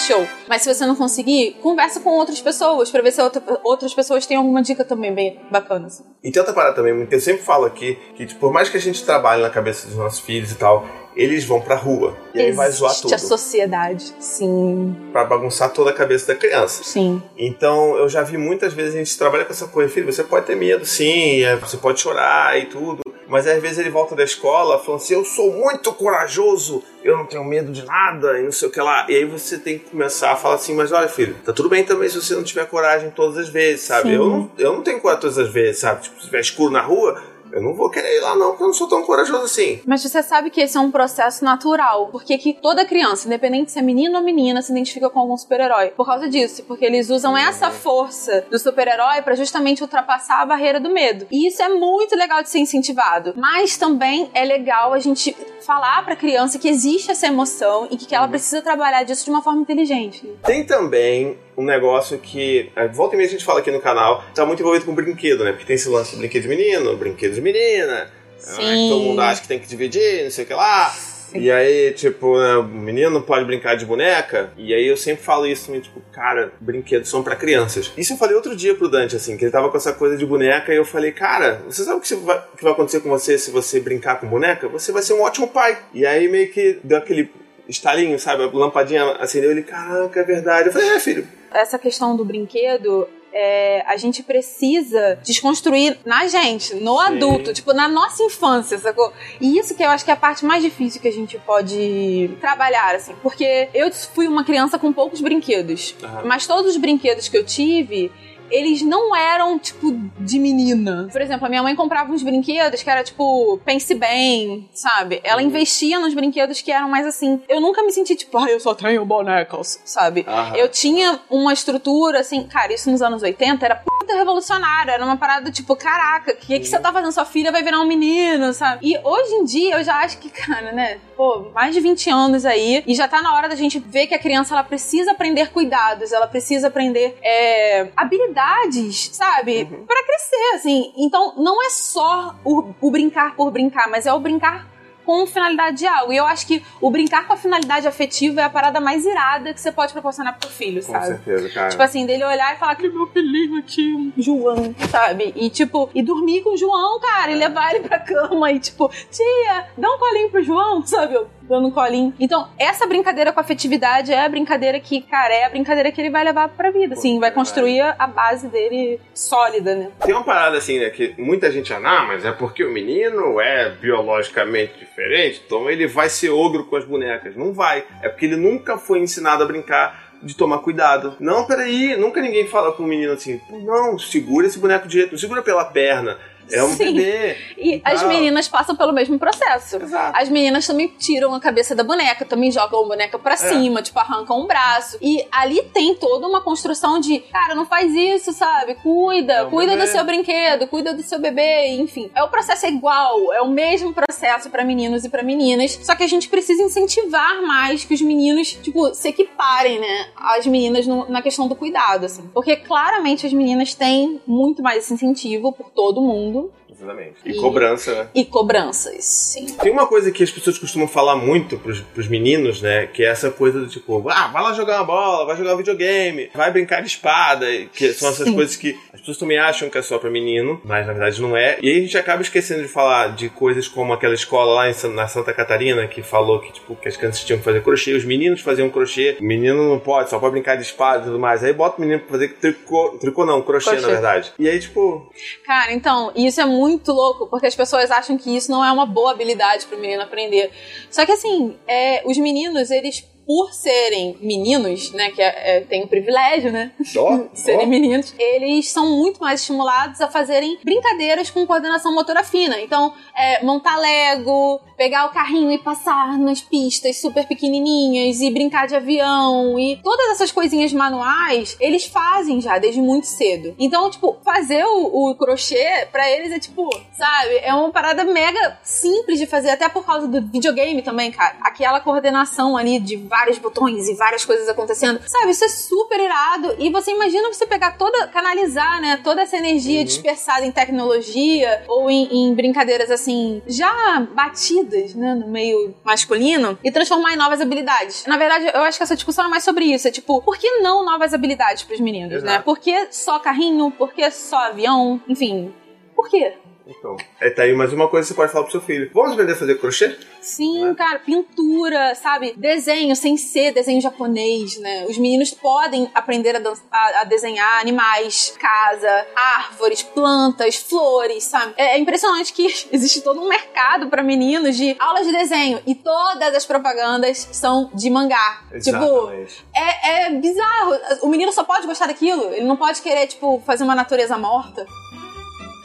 show. 0.01 0.27
Mas 0.47 0.61
se 0.63 0.73
você 0.73 0.85
não 0.85 0.95
conseguir, 0.95 1.57
conversa 1.61 1.99
com 1.99 2.09
outras 2.11 2.41
pessoas 2.41 2.89
pra 2.89 3.01
ver 3.01 3.11
se 3.11 3.21
outra- 3.21 3.41
outras 3.63 3.93
pessoas 3.93 4.25
têm 4.25 4.37
alguma 4.37 4.61
dica 4.61 4.83
também 4.83 5.13
bem 5.13 5.39
bacana. 5.51 5.87
Assim. 5.87 6.03
E 6.23 6.31
tem 6.31 6.39
outra 6.39 6.53
parada 6.53 6.75
também, 6.75 7.05
que 7.05 7.15
eu 7.15 7.21
sempre 7.21 7.41
falo 7.43 7.65
aqui, 7.65 7.97
que 8.15 8.25
tipo, 8.25 8.39
por 8.39 8.51
mais 8.53 8.69
que 8.69 8.77
a 8.77 8.81
gente 8.81 9.03
trabalhe 9.03 9.41
na 9.41 9.49
cabeça 9.49 9.87
dos 9.87 9.95
nossos 9.97 10.19
filhos 10.19 10.51
e 10.51 10.55
tal, 10.55 10.85
eles 11.15 11.43
vão 11.43 11.59
pra 11.59 11.75
rua. 11.75 12.15
E 12.33 12.39
aí 12.39 12.51
vai 12.53 12.71
zoar 12.71 12.91
Existe 12.91 13.01
tudo. 13.03 13.13
a 13.15 13.17
sociedade. 13.17 14.13
Sim, 14.19 14.95
Pra 15.11 15.25
bagunçar 15.25 15.69
toda 15.71 15.89
a 15.89 15.93
cabeça 15.93 16.27
da 16.27 16.35
criança. 16.39 16.83
sim. 16.83 17.21
Então, 17.37 17.95
eu 17.97 18.07
já 18.07 18.23
vi 18.23 18.37
muitas 18.37 18.73
vezes 18.73 18.95
a 18.95 18.97
gente 18.99 19.17
trabalha 19.17 19.43
com 19.45 19.51
essa 19.51 19.67
coisa, 19.67 19.93
filho, 19.93 20.11
você 20.11 20.23
pode 20.23 20.45
ter 20.45 20.55
medo, 20.55 20.85
sim, 20.85 21.41
é, 21.43 21.55
você 21.57 21.75
pode 21.77 21.99
chorar 21.99 22.57
e 22.59 22.65
tudo, 22.67 23.01
mas 23.31 23.47
às 23.47 23.61
vezes 23.61 23.77
ele 23.77 23.89
volta 23.89 24.13
da 24.13 24.25
escola 24.25 24.77
falando 24.77 24.99
assim, 24.99 25.13
eu 25.13 25.23
sou 25.23 25.53
muito 25.53 25.93
corajoso, 25.93 26.83
eu 27.01 27.15
não 27.15 27.25
tenho 27.25 27.45
medo 27.45 27.71
de 27.71 27.85
nada 27.85 28.37
e 28.37 28.43
não 28.43 28.51
sei 28.51 28.67
o 28.67 28.71
que 28.71 28.81
lá. 28.81 29.05
E 29.07 29.15
aí 29.15 29.23
você 29.23 29.57
tem 29.57 29.79
que 29.79 29.89
começar 29.89 30.33
a 30.33 30.35
falar 30.35 30.55
assim, 30.55 30.75
mas 30.75 30.91
olha, 30.91 31.07
filho, 31.07 31.37
tá 31.45 31.53
tudo 31.53 31.69
bem 31.69 31.85
também 31.85 32.09
se 32.09 32.21
você 32.21 32.35
não 32.35 32.43
tiver 32.43 32.67
coragem 32.67 33.09
todas 33.09 33.37
as 33.37 33.47
vezes, 33.47 33.85
sabe? 33.85 34.09
Sim. 34.09 34.15
Eu 34.15 34.29
não, 34.29 34.51
eu 34.57 34.73
não 34.73 34.83
tenho 34.83 34.99
coragem 34.99 35.21
todas 35.21 35.37
as 35.37 35.49
vezes, 35.49 35.79
sabe? 35.79 36.01
Tipo, 36.01 36.19
se 36.19 36.25
tiver 36.25 36.41
escuro 36.41 36.73
na 36.73 36.81
rua, 36.81 37.23
eu 37.53 37.61
não 37.61 37.73
vou 37.73 37.89
querer 37.89 38.17
ir 38.17 38.21
lá 38.21 38.35
não, 38.35 38.49
porque 38.49 38.63
eu 38.63 38.67
não 38.67 38.73
sou 38.73 38.87
tão 38.87 39.03
corajoso 39.03 39.43
assim. 39.43 39.81
Mas 39.85 40.03
você 40.03 40.21
sabe 40.23 40.49
que 40.49 40.61
esse 40.61 40.77
é 40.77 40.79
um 40.79 40.91
processo 40.91 41.43
natural. 41.43 42.09
Porque 42.11 42.37
que 42.37 42.53
toda 42.53 42.85
criança, 42.85 43.27
independente 43.27 43.71
se 43.71 43.79
é 43.79 43.81
menino 43.81 44.17
ou 44.17 44.23
menina, 44.23 44.61
se 44.61 44.71
identifica 44.71 45.09
com 45.09 45.19
algum 45.19 45.37
super-herói. 45.37 45.89
Por 45.89 46.05
causa 46.05 46.29
disso. 46.29 46.63
Porque 46.63 46.85
eles 46.85 47.09
usam 47.09 47.37
essa 47.37 47.71
força 47.71 48.45
do 48.49 48.57
super-herói 48.57 49.21
pra 49.21 49.35
justamente 49.35 49.81
ultrapassar 49.81 50.41
a 50.41 50.45
barreira 50.45 50.79
do 50.79 50.89
medo. 50.89 51.27
E 51.31 51.47
isso 51.47 51.61
é 51.61 51.69
muito 51.69 52.15
legal 52.15 52.41
de 52.41 52.49
ser 52.49 52.59
incentivado. 52.59 53.33
Mas 53.35 53.77
também 53.77 54.29
é 54.33 54.43
legal 54.43 54.93
a 54.93 54.99
gente 54.99 55.35
falar 55.65 56.03
pra 56.03 56.15
criança 56.15 56.57
que 56.57 56.67
existe 56.67 57.11
essa 57.11 57.27
emoção 57.27 57.87
e 57.91 57.97
que 57.97 58.15
ela 58.15 58.27
precisa 58.27 58.61
trabalhar 58.61 59.03
disso 59.03 59.25
de 59.25 59.29
uma 59.29 59.41
forma 59.41 59.61
inteligente. 59.61 60.27
Tem 60.43 60.65
também 60.65 61.37
um 61.61 61.65
negócio 61.65 62.17
que, 62.17 62.71
é, 62.75 62.87
volta 62.87 63.15
e 63.15 63.17
meia 63.17 63.27
a 63.27 63.31
gente 63.31 63.45
fala 63.45 63.59
aqui 63.59 63.71
no 63.71 63.79
canal, 63.79 64.23
tá 64.33 64.45
muito 64.45 64.59
envolvido 64.61 64.85
com 64.85 64.95
brinquedo, 64.95 65.43
né? 65.43 65.51
Porque 65.51 65.65
tem 65.65 65.75
esse 65.75 65.87
lance 65.87 66.11
de 66.11 66.17
brinquedo 66.17 66.43
de 66.43 66.49
menino, 66.49 66.97
brinquedo 66.97 67.33
de 67.33 67.41
menina. 67.41 68.09
Sim. 68.37 68.63
né, 68.63 68.75
que 68.75 68.89
todo 68.89 69.03
mundo 69.03 69.21
acha 69.21 69.41
que 69.41 69.47
tem 69.47 69.59
que 69.59 69.67
dividir, 69.67 70.23
não 70.23 70.31
sei 70.31 70.43
o 70.43 70.47
que 70.47 70.53
lá. 70.53 70.91
E 71.33 71.49
aí, 71.49 71.93
tipo, 71.93 72.37
né, 72.37 72.57
o 72.57 72.63
menino 72.63 73.09
não 73.09 73.21
pode 73.21 73.45
brincar 73.45 73.75
de 73.75 73.85
boneca. 73.85 74.51
E 74.57 74.73
aí 74.73 74.85
eu 74.85 74.97
sempre 74.97 75.23
falo 75.23 75.47
isso 75.47 75.67
também, 75.67 75.79
tipo, 75.79 76.01
cara, 76.11 76.51
brinquedos 76.59 77.09
são 77.09 77.23
pra 77.23 77.35
crianças. 77.35 77.91
Isso 77.95 78.13
eu 78.13 78.17
falei 78.17 78.35
outro 78.35 78.55
dia 78.55 78.75
pro 78.75 78.89
Dante, 78.89 79.15
assim, 79.15 79.37
que 79.37 79.45
ele 79.45 79.51
tava 79.51 79.69
com 79.69 79.77
essa 79.77 79.93
coisa 79.93 80.17
de 80.17 80.25
boneca 80.25 80.73
e 80.73 80.77
eu 80.77 80.83
falei, 80.83 81.11
cara, 81.11 81.61
você 81.65 81.83
sabe 81.83 81.99
o 81.99 82.01
que, 82.01 82.15
vai, 82.15 82.43
que 82.57 82.63
vai 82.63 82.73
acontecer 82.73 82.99
com 82.99 83.09
você 83.09 83.37
se 83.37 83.49
você 83.49 83.79
brincar 83.79 84.19
com 84.19 84.27
boneca? 84.27 84.67
Você 84.67 84.91
vai 84.91 85.01
ser 85.01 85.13
um 85.13 85.21
ótimo 85.21 85.47
pai. 85.47 85.77
E 85.93 86.05
aí 86.05 86.27
meio 86.27 86.51
que 86.51 86.79
deu 86.83 86.97
aquele 86.97 87.31
estalinho, 87.69 88.19
sabe? 88.19 88.43
A 88.43 88.47
lampadinha 88.47 89.03
acendeu 89.13 89.51
ele, 89.51 89.63
caraca, 89.63 90.19
é 90.19 90.23
verdade. 90.23 90.67
Eu 90.67 90.73
falei, 90.73 90.89
é, 90.89 90.99
filho, 90.99 91.25
essa 91.51 91.77
questão 91.77 92.15
do 92.15 92.23
brinquedo, 92.25 93.07
é, 93.33 93.83
a 93.87 93.95
gente 93.97 94.23
precisa 94.23 95.17
desconstruir 95.23 95.97
na 96.05 96.27
gente, 96.27 96.75
no 96.75 96.97
Sim. 96.97 97.05
adulto, 97.05 97.53
tipo, 97.53 97.73
na 97.73 97.87
nossa 97.87 98.23
infância, 98.23 98.77
sacou? 98.77 99.11
E 99.39 99.57
isso 99.57 99.75
que 99.75 99.83
eu 99.83 99.89
acho 99.89 100.03
que 100.03 100.11
é 100.11 100.13
a 100.13 100.17
parte 100.17 100.45
mais 100.45 100.63
difícil 100.63 101.01
que 101.01 101.07
a 101.07 101.13
gente 101.13 101.37
pode 101.39 102.29
trabalhar, 102.39 102.95
assim. 102.95 103.15
Porque 103.21 103.69
eu 103.73 103.91
fui 103.91 104.27
uma 104.27 104.43
criança 104.43 104.77
com 104.77 104.91
poucos 104.91 105.21
brinquedos. 105.21 105.95
Aham. 106.03 106.23
Mas 106.25 106.45
todos 106.45 106.71
os 106.71 106.77
brinquedos 106.77 107.27
que 107.27 107.37
eu 107.37 107.45
tive. 107.45 108.11
Eles 108.51 108.81
não 108.81 109.15
eram, 109.15 109.57
tipo, 109.57 109.91
de 110.19 110.37
menina. 110.37 111.07
Por 111.11 111.21
exemplo, 111.21 111.45
a 111.45 111.49
minha 111.49 111.63
mãe 111.63 111.75
comprava 111.75 112.11
uns 112.11 112.21
brinquedos 112.21 112.83
que 112.83 112.89
era, 112.89 113.03
tipo, 113.03 113.59
pense 113.65 113.93
bem, 113.95 114.69
sabe? 114.73 115.21
Ela 115.23 115.41
investia 115.41 115.99
nos 115.99 116.13
brinquedos 116.13 116.61
que 116.61 116.71
eram 116.71 116.89
mais 116.89 117.05
assim. 117.05 117.41
Eu 117.47 117.61
nunca 117.61 117.81
me 117.83 117.91
senti, 117.91 118.15
tipo, 118.15 118.37
ah, 118.37 118.49
eu 118.49 118.59
só 118.59 118.73
tenho 118.73 119.05
bonecas, 119.05 119.81
sabe? 119.85 120.25
Aham. 120.27 120.55
Eu 120.55 120.69
tinha 120.69 121.19
uma 121.29 121.53
estrutura, 121.53 122.19
assim, 122.19 122.43
cara, 122.43 122.73
isso 122.73 122.91
nos 122.91 123.01
anos 123.01 123.23
80 123.23 123.65
era 123.65 123.75
puta 123.75 124.13
revolucionário. 124.13 124.91
Era 124.91 125.03
uma 125.03 125.17
parada 125.17 125.51
tipo, 125.51 125.75
caraca, 125.75 126.31
o 126.31 126.35
que, 126.35 126.59
que 126.59 126.65
você 126.65 126.79
tá 126.79 126.91
fazendo? 126.91 127.11
Sua 127.11 127.25
filha 127.25 127.51
vai 127.51 127.63
virar 127.63 127.79
um 127.79 127.87
menino, 127.87 128.53
sabe? 128.53 128.79
E 128.87 128.99
hoje 129.03 129.33
em 129.33 129.45
dia 129.45 129.77
eu 129.77 129.83
já 129.83 129.97
acho 129.97 130.17
que, 130.17 130.29
cara, 130.29 130.71
né? 130.71 130.99
Pô, 131.15 131.51
mais 131.53 131.73
de 131.73 131.79
20 131.79 132.09
anos 132.09 132.45
aí. 132.45 132.83
E 132.85 132.93
já 132.95 133.07
tá 133.07 133.21
na 133.21 133.33
hora 133.35 133.47
da 133.47 133.55
gente 133.55 133.79
ver 133.79 134.07
que 134.07 134.15
a 134.15 134.19
criança 134.19 134.53
ela 134.53 134.63
precisa 134.63 135.11
aprender 135.11 135.51
cuidados, 135.51 136.11
ela 136.11 136.27
precisa 136.27 136.67
aprender 136.67 137.17
é, 137.21 137.87
habilidades 137.95 138.40
habilidades, 138.41 139.09
sabe? 139.13 139.67
Uhum. 139.71 139.85
para 139.85 140.03
crescer, 140.03 140.55
assim. 140.55 140.93
Então, 140.97 141.33
não 141.37 141.63
é 141.63 141.69
só 141.69 142.35
o, 142.43 142.73
o 142.81 142.91
brincar 142.91 143.35
por 143.35 143.51
brincar, 143.51 143.89
mas 143.89 144.05
é 144.05 144.13
o 144.13 144.19
brincar 144.19 144.69
com 145.05 145.25
finalidade 145.25 145.77
de 145.77 145.87
algo. 145.87 146.13
E 146.13 146.17
eu 146.17 146.25
acho 146.25 146.45
que 146.45 146.63
o 146.79 146.89
brincar 146.89 147.27
com 147.27 147.33
a 147.33 147.37
finalidade 147.37 147.87
afetiva 147.87 148.41
é 148.41 148.43
a 148.43 148.49
parada 148.49 148.79
mais 148.79 149.05
irada 149.05 149.53
que 149.53 149.59
você 149.59 149.71
pode 149.71 149.93
proporcionar 149.93 150.37
pro 150.37 150.49
filho, 150.49 150.81
sabe? 150.81 150.99
Com 150.99 151.07
certeza, 151.07 151.49
cara. 151.49 151.69
Tipo 151.69 151.83
assim, 151.83 152.05
dele 152.05 152.23
olhar 152.23 152.55
e 152.55 152.59
falar 152.59 152.75
que 152.75 152.87
meu 152.87 153.07
filhinho 153.07 153.59
aqui, 153.59 154.13
João, 154.17 154.75
sabe? 154.89 155.33
E 155.35 155.49
tipo, 155.49 155.89
e 155.93 156.03
dormir 156.03 156.41
com 156.41 156.53
o 156.53 156.57
João, 156.57 156.99
cara, 156.99 157.31
e 157.31 157.35
levar 157.35 157.73
ele 157.73 157.87
pra 157.87 157.99
cama 157.99 158.51
e 158.51 158.59
tipo, 158.59 158.89
tia, 159.09 159.65
dá 159.77 159.91
um 159.91 159.97
colinho 159.97 160.29
pro 160.29 160.43
João, 160.43 160.85
sabe? 160.85 161.19
Dando 161.51 161.69
colinho. 161.69 162.13
Então, 162.17 162.47
essa 162.57 162.87
brincadeira 162.87 163.33
com 163.33 163.39
afetividade 163.39 164.13
é 164.13 164.25
a 164.25 164.29
brincadeira 164.29 164.79
que, 164.79 165.01
cara, 165.01 165.33
é 165.33 165.45
a 165.45 165.49
brincadeira 165.49 165.91
que 165.91 165.99
ele 165.99 166.09
vai 166.09 166.23
levar 166.23 166.47
pra 166.47 166.71
vida, 166.71 166.93
assim, 166.93 167.19
vai 167.19 167.29
construir 167.29 167.81
a 167.81 168.07
base 168.07 168.47
dele 168.47 168.99
sólida, 169.13 169.75
né? 169.75 169.91
Tem 170.05 170.15
uma 170.15 170.23
parada 170.23 170.57
assim, 170.57 170.79
né, 170.79 170.89
que 170.89 171.13
muita 171.17 171.51
gente 171.51 171.73
ah, 171.73 172.05
mas 172.07 172.23
é 172.23 172.31
porque 172.31 172.63
o 172.63 172.71
menino 172.71 173.39
é 173.39 173.69
biologicamente 173.69 174.79
diferente, 174.79 175.41
então 175.45 175.69
ele 175.69 175.87
vai 175.87 176.09
ser 176.09 176.29
ogro 176.29 176.65
com 176.65 176.75
as 176.75 176.85
bonecas. 176.85 177.35
Não 177.35 177.53
vai. 177.53 177.83
É 178.01 178.07
porque 178.07 178.25
ele 178.25 178.37
nunca 178.37 178.77
foi 178.77 178.99
ensinado 178.99 179.43
a 179.43 179.45
brincar 179.45 180.11
de 180.21 180.35
tomar 180.35 180.59
cuidado. 180.59 181.15
Não, 181.19 181.45
peraí, 181.45 181.95
nunca 181.97 182.21
ninguém 182.21 182.47
fala 182.47 182.71
com 182.71 182.83
um 182.83 182.87
menino 182.87 183.13
assim, 183.13 183.41
não, 183.49 183.97
segura 183.97 184.47
esse 184.47 184.59
boneco 184.59 184.87
direito, 184.87 185.17
segura 185.17 185.41
pela 185.41 185.65
perna. 185.65 186.17
É 186.49 186.63
um 186.63 186.69
Sim. 186.69 186.93
bebê. 186.93 187.37
E, 187.57 187.81
as 187.83 188.03
meninas 188.03 188.47
passam 188.47 188.75
pelo 188.75 188.91
mesmo 188.91 189.17
processo. 189.19 189.77
Exato. 189.77 190.17
As 190.17 190.29
meninas 190.29 190.65
também 190.65 190.87
tiram 190.87 191.33
a 191.33 191.39
cabeça 191.39 191.75
da 191.75 191.83
boneca, 191.83 192.25
também 192.25 192.51
jogam 192.51 192.83
a 192.83 192.87
boneca 192.87 193.17
pra 193.17 193.33
é. 193.33 193.37
cima, 193.37 193.81
tipo, 193.81 193.99
arrancam 193.99 194.41
um 194.41 194.47
braço. 194.47 194.97
E 195.01 195.25
ali 195.31 195.61
tem 195.73 195.95
toda 195.95 196.27
uma 196.27 196.41
construção 196.41 196.99
de, 196.99 197.19
cara, 197.19 197.55
não 197.55 197.65
faz 197.65 197.93
isso, 197.93 198.33
sabe? 198.33 198.75
Cuida, 198.75 199.33
é 199.33 199.43
um 199.43 199.49
cuida 199.49 199.73
bebê. 199.73 199.85
do 199.85 199.91
seu 199.91 200.03
brinquedo, 200.03 200.67
cuida 200.67 200.93
do 200.93 201.03
seu 201.03 201.19
bebê, 201.19 201.67
enfim. 201.75 202.09
É 202.15 202.23
o 202.23 202.29
processo 202.29 202.65
é 202.65 202.69
igual, 202.69 203.33
é 203.33 203.41
o 203.41 203.47
mesmo 203.47 203.93
processo 203.93 204.49
para 204.49 204.63
meninos 204.63 205.05
e 205.05 205.09
para 205.09 205.23
meninas, 205.23 205.79
só 205.83 205.95
que 205.95 206.03
a 206.03 206.07
gente 206.07 206.27
precisa 206.29 206.61
incentivar 206.61 207.41
mais 207.41 207.85
que 207.85 207.93
os 207.93 208.01
meninos, 208.01 208.53
tipo, 208.53 208.93
se 208.93 209.09
equiparem, 209.09 209.79
né, 209.79 210.07
as 210.15 210.45
meninas 210.45 210.85
no, 210.87 211.09
na 211.09 211.21
questão 211.21 211.47
do 211.47 211.55
cuidado, 211.55 212.05
assim. 212.05 212.29
Porque 212.33 212.55
claramente 212.55 213.25
as 213.25 213.33
meninas 213.33 213.73
têm 213.73 214.21
muito 214.25 214.61
mais 214.61 214.83
esse 214.83 214.93
incentivo 214.93 215.51
por 215.53 215.69
todo 215.69 216.01
mundo 216.01 216.40
Exatamente. 216.81 217.15
E, 217.25 217.31
e, 217.31 217.35
cobrança, 217.35 217.95
né? 217.95 218.09
E 218.15 218.25
cobranças, 218.25 219.05
sim. 219.05 219.45
Tem 219.61 219.71
uma 219.71 219.85
coisa 219.85 220.11
que 220.11 220.23
as 220.23 220.31
pessoas 220.31 220.57
costumam 220.57 220.87
falar 220.87 221.15
muito 221.15 221.57
pros, 221.57 221.81
pros 221.81 222.07
meninos, 222.07 222.61
né? 222.61 222.87
Que 222.87 223.03
é 223.03 223.07
essa 223.07 223.29
coisa 223.29 223.59
do 223.59 223.67
tipo, 223.67 224.09
ah, 224.09 224.27
vai 224.27 224.41
lá 224.41 224.53
jogar 224.53 224.77
uma 224.77 224.85
bola, 224.85 225.25
vai 225.25 225.37
jogar 225.37 225.53
um 225.53 225.57
videogame, 225.57 226.29
vai 226.33 226.51
brincar 226.51 226.81
de 226.81 226.87
espada, 226.87 227.45
que 227.73 227.93
são 227.93 228.09
essas 228.09 228.27
sim. 228.27 228.33
coisas 228.33 228.55
que 228.55 228.77
as 228.93 228.99
pessoas 228.99 229.17
também 229.17 229.37
acham 229.37 229.69
que 229.69 229.77
é 229.77 229.81
só 229.81 229.99
pra 229.99 230.09
menino, 230.09 230.59
mas 230.65 230.87
na 230.87 230.93
verdade 230.93 231.21
não 231.21 231.37
é. 231.37 231.57
E 231.61 231.69
aí 231.69 231.77
a 231.77 231.81
gente 231.81 231.97
acaba 231.97 232.21
esquecendo 232.21 232.61
de 232.63 232.67
falar 232.67 233.15
de 233.15 233.29
coisas 233.29 233.67
como 233.67 233.93
aquela 233.93 234.13
escola 234.13 234.53
lá 234.53 234.69
em, 234.69 234.73
na 234.93 235.07
Santa 235.07 235.33
Catarina 235.33 235.87
que 235.87 236.01
falou 236.01 236.39
que, 236.39 236.51
tipo, 236.51 236.75
que 236.75 236.87
as 236.87 236.97
crianças 236.97 237.23
tinham 237.23 237.39
que 237.39 237.45
fazer 237.45 237.61
crochê, 237.61 237.93
os 237.93 238.05
meninos 238.05 238.41
faziam 238.41 238.69
crochê, 238.69 239.17
o 239.19 239.23
menino 239.23 239.69
não 239.69 239.79
pode, 239.79 240.09
só 240.09 240.19
pode 240.19 240.33
brincar 240.33 240.55
de 240.55 240.63
espada 240.63 241.03
e 241.03 241.05
tudo 241.05 241.19
mais. 241.19 241.43
Aí 241.43 241.53
bota 241.53 241.77
o 241.77 241.81
menino 241.81 241.99
pra 241.99 242.09
fazer 242.09 242.29
tricô, 242.29 242.97
tricô 242.99 243.25
não, 243.25 243.41
crochê, 243.41 243.71
crochê. 243.71 243.81
na 243.81 243.87
verdade. 243.87 244.33
E 244.39 244.49
aí, 244.49 244.59
tipo. 244.59 245.11
Cara, 245.45 245.73
então, 245.73 246.11
isso 246.15 246.39
é 246.41 246.45
muito 246.45 246.70
muito 246.71 246.91
louco, 246.91 247.27
porque 247.27 247.47
as 247.47 247.55
pessoas 247.55 247.91
acham 247.91 248.17
que 248.17 248.35
isso 248.35 248.49
não 248.51 248.63
é 248.63 248.71
uma 248.71 248.85
boa 248.85 249.11
habilidade 249.11 249.65
para 249.65 249.77
o 249.77 249.79
menino 249.79 250.01
aprender. 250.01 250.51
Só 250.89 251.05
que 251.05 251.11
assim, 251.11 251.57
é, 251.67 252.01
os 252.05 252.17
meninos, 252.17 252.71
eles 252.71 253.07
por 253.31 253.53
serem 253.53 254.17
meninos, 254.19 254.91
né, 254.91 255.09
que 255.11 255.21
é, 255.21 255.57
é, 255.57 255.59
tem 255.61 255.83
o 255.83 255.87
privilégio, 255.87 256.51
né, 256.51 256.73
oh, 256.97 257.29
serem 257.33 257.65
oh. 257.65 257.69
meninos, 257.69 258.13
eles 258.19 258.69
são 258.69 258.97
muito 258.97 259.21
mais 259.21 259.39
estimulados 259.39 260.01
a 260.01 260.09
fazerem 260.09 260.59
brincadeiras 260.61 261.29
com 261.29 261.47
coordenação 261.47 261.95
motora 261.95 262.25
fina. 262.25 262.59
Então, 262.59 262.93
é, 263.15 263.41
montar 263.41 263.77
Lego, 263.77 264.59
pegar 264.75 265.05
o 265.05 265.13
carrinho 265.13 265.49
e 265.49 265.57
passar 265.57 266.19
nas 266.19 266.41
pistas 266.41 266.99
super 266.99 267.25
pequenininhas 267.25 268.19
e 268.19 268.29
brincar 268.29 268.67
de 268.67 268.75
avião 268.75 269.57
e 269.57 269.79
todas 269.81 270.09
essas 270.09 270.29
coisinhas 270.29 270.73
manuais, 270.73 271.55
eles 271.61 271.85
fazem 271.85 272.41
já 272.41 272.57
desde 272.57 272.81
muito 272.81 273.07
cedo. 273.07 273.55
Então, 273.57 273.89
tipo, 273.89 274.17
fazer 274.25 274.65
o, 274.65 275.11
o 275.11 275.15
crochê 275.15 275.87
para 275.89 276.09
eles 276.09 276.33
é 276.33 276.39
tipo, 276.39 276.69
sabe, 276.91 277.37
é 277.43 277.53
uma 277.53 277.71
parada 277.71 278.03
mega 278.03 278.59
simples 278.61 279.19
de 279.19 279.25
fazer, 279.25 279.51
até 279.51 279.69
por 279.69 279.85
causa 279.85 280.05
do 280.05 280.21
videogame 280.21 280.81
também, 280.81 281.11
cara. 281.11 281.37
Aquela 281.41 281.79
coordenação 281.79 282.57
ali 282.57 282.77
de 282.77 282.97
vários 282.97 283.20
vários 283.21 283.37
botões 283.37 283.87
e 283.87 283.93
várias 283.93 284.25
coisas 284.25 284.49
acontecendo. 284.49 284.99
Sabe, 285.05 285.31
isso 285.31 285.45
é 285.45 285.47
super 285.47 285.99
irado. 285.99 286.55
E 286.57 286.69
você 286.71 286.91
imagina 286.91 287.31
você 287.31 287.45
pegar 287.45 287.77
toda, 287.77 288.07
canalizar, 288.07 288.81
né, 288.81 288.99
toda 289.03 289.21
essa 289.21 289.37
energia 289.37 289.79
uhum. 289.79 289.85
dispersada 289.85 290.45
em 290.45 290.51
tecnologia 290.51 291.63
ou 291.67 291.89
em, 291.89 292.07
em, 292.11 292.33
brincadeiras 292.33 292.89
assim, 292.89 293.41
já 293.45 294.07
batidas, 294.13 294.95
né, 294.95 295.13
no 295.13 295.27
meio 295.27 295.75
masculino 295.83 296.57
e 296.63 296.71
transformar 296.71 297.13
em 297.13 297.17
novas 297.17 297.39
habilidades. 297.39 298.05
Na 298.07 298.17
verdade, 298.17 298.49
eu 298.53 298.61
acho 298.61 298.77
que 298.77 298.83
essa 298.83 298.95
discussão 298.95 299.25
é 299.25 299.27
mais 299.27 299.43
sobre 299.43 299.65
isso. 299.65 299.87
É 299.87 299.91
tipo, 299.91 300.21
por 300.21 300.37
que 300.37 300.59
não 300.59 300.83
novas 300.83 301.13
habilidades 301.13 301.63
pros 301.63 301.79
meninos, 301.79 302.11
né? 302.11 302.17
Exato. 302.17 302.33
né? 302.33 302.39
Por 302.39 302.57
que 302.57 302.87
só 302.91 303.19
carrinho? 303.19 303.69
Por 303.71 303.93
que 303.93 304.09
só 304.09 304.47
avião? 304.47 304.99
Enfim, 305.07 305.53
por 305.95 306.09
quê? 306.09 306.33
Então, 306.65 306.95
é, 307.19 307.29
tá 307.29 307.43
aí 307.43 307.53
mais 307.53 307.73
uma 307.73 307.87
coisa 307.87 308.07
que 308.07 308.13
você 308.13 308.17
pode 308.17 308.31
falar 308.31 308.43
pro 308.43 308.51
seu 308.51 308.61
filho. 308.61 308.89
Vamos 308.93 309.13
aprender 309.13 309.33
a 309.33 309.35
fazer 309.35 309.59
crochê? 309.59 309.97
Sim, 310.21 310.65
né? 310.65 310.75
cara, 310.75 310.99
pintura, 310.99 311.95
sabe? 311.95 312.33
Desenho 312.37 312.95
sem 312.95 313.17
ser 313.17 313.51
desenho 313.51 313.81
japonês, 313.81 314.57
né? 314.57 314.85
Os 314.87 314.97
meninos 314.97 315.31
podem 315.31 315.89
aprender 315.93 316.35
a, 316.35 316.39
a, 316.71 317.01
a 317.01 317.03
desenhar 317.05 317.59
animais, 317.59 318.35
casa, 318.39 319.07
árvores, 319.15 319.81
plantas, 319.81 320.55
flores, 320.55 321.23
sabe? 321.23 321.53
É, 321.57 321.75
é 321.75 321.79
impressionante 321.79 322.33
que 322.33 322.45
existe 322.71 323.01
todo 323.01 323.19
um 323.19 323.27
mercado 323.27 323.87
para 323.87 324.03
meninos 324.03 324.55
de 324.55 324.75
aulas 324.79 325.05
de 325.05 325.11
desenho 325.11 325.59
e 325.65 325.73
todas 325.73 326.35
as 326.35 326.45
propagandas 326.45 327.27
são 327.31 327.69
de 327.73 327.89
mangá. 327.89 328.41
Exatamente. 328.51 329.33
Tipo, 329.35 329.47
é, 329.55 330.05
é 330.05 330.09
bizarro. 330.11 330.73
O 331.01 331.07
menino 331.07 331.31
só 331.31 331.43
pode 331.43 331.65
gostar 331.65 331.87
daquilo. 331.87 332.33
Ele 332.33 332.45
não 332.45 332.57
pode 332.57 332.81
querer, 332.81 333.07
tipo, 333.07 333.41
fazer 333.45 333.63
uma 333.63 333.75
natureza 333.75 334.17
morta. 334.17 334.65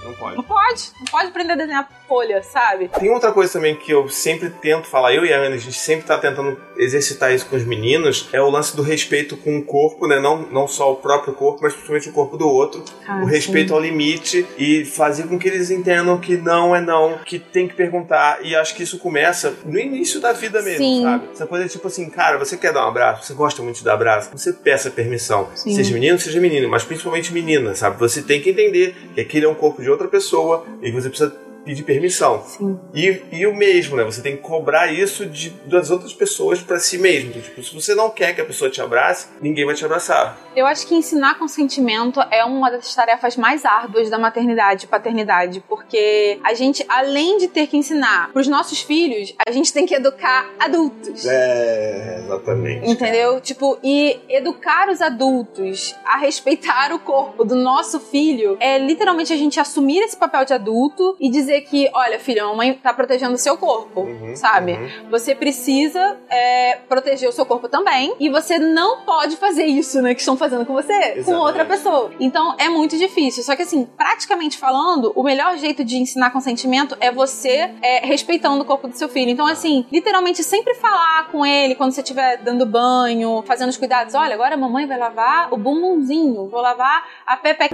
Não 0.06 0.14
pode. 0.14 0.36
Não 0.36 0.44
pode. 0.44 0.92
Não 0.98 1.06
pode 1.06 1.28
aprender 1.28 1.52
a 1.52 1.56
desenhar 1.56 1.88
folha, 2.06 2.42
sabe? 2.42 2.88
Tem 2.88 3.10
outra 3.10 3.32
coisa 3.32 3.52
também 3.52 3.74
que 3.74 3.90
eu 3.90 4.08
sempre 4.08 4.50
tento 4.50 4.86
falar, 4.86 5.14
eu 5.14 5.24
e 5.24 5.32
a 5.32 5.38
Ana, 5.38 5.56
a 5.56 5.58
gente 5.58 5.76
sempre 5.76 6.06
tá 6.06 6.18
tentando 6.18 6.58
exercitar 6.76 7.32
isso 7.32 7.46
com 7.46 7.56
os 7.56 7.64
meninos, 7.64 8.28
é 8.32 8.40
o 8.40 8.50
lance 8.50 8.76
do 8.76 8.82
respeito 8.82 9.36
com 9.36 9.58
o 9.58 9.62
corpo, 9.62 10.06
né? 10.06 10.20
Não, 10.20 10.42
não 10.50 10.68
só 10.68 10.92
o 10.92 10.96
próprio 10.96 11.34
corpo, 11.34 11.60
mas 11.62 11.72
principalmente 11.72 12.08
o 12.08 12.12
corpo 12.12 12.36
do 12.36 12.48
outro. 12.48 12.84
Ah, 13.06 13.22
o 13.22 13.26
respeito 13.26 13.68
sim. 13.68 13.74
ao 13.74 13.80
limite 13.80 14.46
e 14.58 14.84
fazer 14.84 15.24
com 15.24 15.38
que 15.38 15.48
eles 15.48 15.70
entendam 15.70 16.18
que 16.18 16.36
não 16.36 16.74
é 16.74 16.80
não, 16.80 17.18
que 17.18 17.38
tem 17.38 17.66
que 17.66 17.74
perguntar. 17.74 18.38
E 18.42 18.54
acho 18.54 18.74
que 18.74 18.82
isso 18.82 18.98
começa 18.98 19.54
no 19.64 19.78
início 19.78 20.20
da 20.20 20.32
vida 20.32 20.62
mesmo, 20.62 20.78
sim. 20.78 21.02
sabe? 21.02 21.28
Essa 21.32 21.46
coisa 21.46 21.68
tipo 21.68 21.86
assim, 21.86 22.08
cara, 22.10 22.38
você 22.38 22.56
quer 22.56 22.72
dar 22.72 22.84
um 22.84 22.88
abraço? 22.88 23.24
Você 23.24 23.34
gosta 23.34 23.62
muito 23.62 23.76
de 23.76 23.84
dar 23.84 23.94
abraço? 23.94 24.30
Você 24.32 24.52
peça 24.52 24.90
permissão. 24.90 25.48
Sim. 25.54 25.74
Seja 25.74 25.92
menino, 25.92 26.18
seja 26.18 26.40
menino, 26.40 26.68
mas 26.68 26.84
principalmente 26.84 27.32
menina, 27.32 27.74
sabe? 27.74 27.98
Você 27.98 28.22
tem 28.22 28.40
que 28.40 28.50
entender 28.50 28.94
que 29.14 29.20
aquele 29.20 29.46
é 29.46 29.48
um 29.48 29.54
corpo 29.54 29.82
de 29.82 29.90
outra 29.90 30.08
pessoa 30.08 30.64
e 30.82 30.90
que 30.90 31.00
você 31.00 31.08
precisa 31.08 31.45
pedir 31.66 31.82
permissão. 31.82 32.44
Sim. 32.46 32.78
E, 32.94 33.22
e 33.32 33.46
o 33.46 33.54
mesmo, 33.54 33.96
né? 33.96 34.04
Você 34.04 34.22
tem 34.22 34.36
que 34.36 34.42
cobrar 34.42 34.86
isso 34.92 35.26
de, 35.26 35.50
das 35.66 35.90
outras 35.90 36.14
pessoas 36.14 36.62
para 36.62 36.78
si 36.78 36.96
mesmo. 36.96 37.30
Então, 37.30 37.42
tipo, 37.42 37.62
se 37.62 37.74
você 37.74 37.92
não 37.94 38.08
quer 38.08 38.34
que 38.34 38.40
a 38.40 38.44
pessoa 38.44 38.70
te 38.70 38.80
abrace, 38.80 39.26
ninguém 39.42 39.66
vai 39.66 39.74
te 39.74 39.84
abraçar. 39.84 40.38
Eu 40.54 40.64
acho 40.64 40.86
que 40.86 40.94
ensinar 40.94 41.38
consentimento 41.38 42.20
é 42.30 42.44
uma 42.44 42.70
das 42.70 42.94
tarefas 42.94 43.36
mais 43.36 43.64
árduas 43.64 44.08
da 44.08 44.18
maternidade 44.18 44.84
e 44.84 44.88
paternidade, 44.88 45.62
porque 45.68 46.38
a 46.44 46.54
gente, 46.54 46.84
além 46.88 47.36
de 47.36 47.48
ter 47.48 47.66
que 47.66 47.76
ensinar 47.76 48.30
para 48.32 48.40
os 48.40 48.46
nossos 48.46 48.80
filhos, 48.80 49.34
a 49.46 49.50
gente 49.50 49.72
tem 49.72 49.84
que 49.84 49.94
educar 49.94 50.48
adultos. 50.58 51.26
É, 51.26 52.20
exatamente. 52.24 52.88
Entendeu? 52.88 53.40
Tipo, 53.40 53.76
e 53.82 54.20
educar 54.28 54.88
os 54.88 55.00
adultos 55.00 55.96
a 56.04 56.16
respeitar 56.16 56.92
o 56.92 57.00
corpo 57.00 57.44
do 57.44 57.56
nosso 57.56 57.98
filho 57.98 58.56
é 58.60 58.78
literalmente 58.78 59.32
a 59.32 59.36
gente 59.36 59.58
assumir 59.58 59.98
esse 59.98 60.16
papel 60.16 60.44
de 60.44 60.54
adulto 60.54 61.16
e 61.20 61.28
dizer 61.30 61.55
dizer 61.56 61.60
que, 61.62 61.90
olha, 61.92 62.18
filha, 62.18 62.44
a 62.44 62.46
mamãe 62.46 62.74
tá 62.74 62.92
protegendo 62.92 63.34
o 63.34 63.38
seu 63.38 63.56
corpo, 63.56 64.02
uhum, 64.02 64.36
sabe? 64.36 64.72
Uhum. 64.72 65.10
Você 65.10 65.34
precisa 65.34 66.16
é, 66.28 66.78
proteger 66.88 67.28
o 67.28 67.32
seu 67.32 67.46
corpo 67.46 67.68
também 67.68 68.14
e 68.20 68.28
você 68.28 68.58
não 68.58 69.02
pode 69.02 69.36
fazer 69.36 69.64
isso, 69.64 70.02
né, 70.02 70.14
que 70.14 70.20
estão 70.20 70.36
fazendo 70.36 70.66
com 70.66 70.72
você, 70.72 70.92
Exatamente. 70.92 71.24
com 71.24 71.34
outra 71.34 71.64
pessoa. 71.64 72.10
Então 72.20 72.54
é 72.58 72.68
muito 72.68 72.96
difícil. 72.98 73.42
Só 73.42 73.56
que 73.56 73.62
assim, 73.62 73.84
praticamente 73.96 74.58
falando, 74.58 75.12
o 75.14 75.22
melhor 75.22 75.56
jeito 75.56 75.84
de 75.84 75.96
ensinar 75.96 76.30
consentimento 76.30 76.96
é 77.00 77.10
você 77.10 77.70
é, 77.82 78.06
respeitando 78.06 78.60
o 78.62 78.64
corpo 78.64 78.88
do 78.88 78.96
seu 78.96 79.08
filho. 79.08 79.30
Então 79.30 79.46
assim, 79.46 79.86
literalmente 79.90 80.42
sempre 80.42 80.74
falar 80.74 81.28
com 81.30 81.44
ele 81.44 81.74
quando 81.74 81.92
você 81.92 82.00
estiver 82.00 82.38
dando 82.38 82.66
banho, 82.66 83.42
fazendo 83.46 83.70
os 83.70 83.76
cuidados. 83.76 84.14
Olha, 84.14 84.34
agora 84.34 84.54
a 84.54 84.58
mamãe 84.58 84.86
vai 84.86 84.98
lavar 84.98 85.52
o 85.52 85.56
bumbumzinho, 85.56 86.48
vou 86.48 86.60
lavar 86.60 87.06
a 87.26 87.36
pepe, 87.36 87.68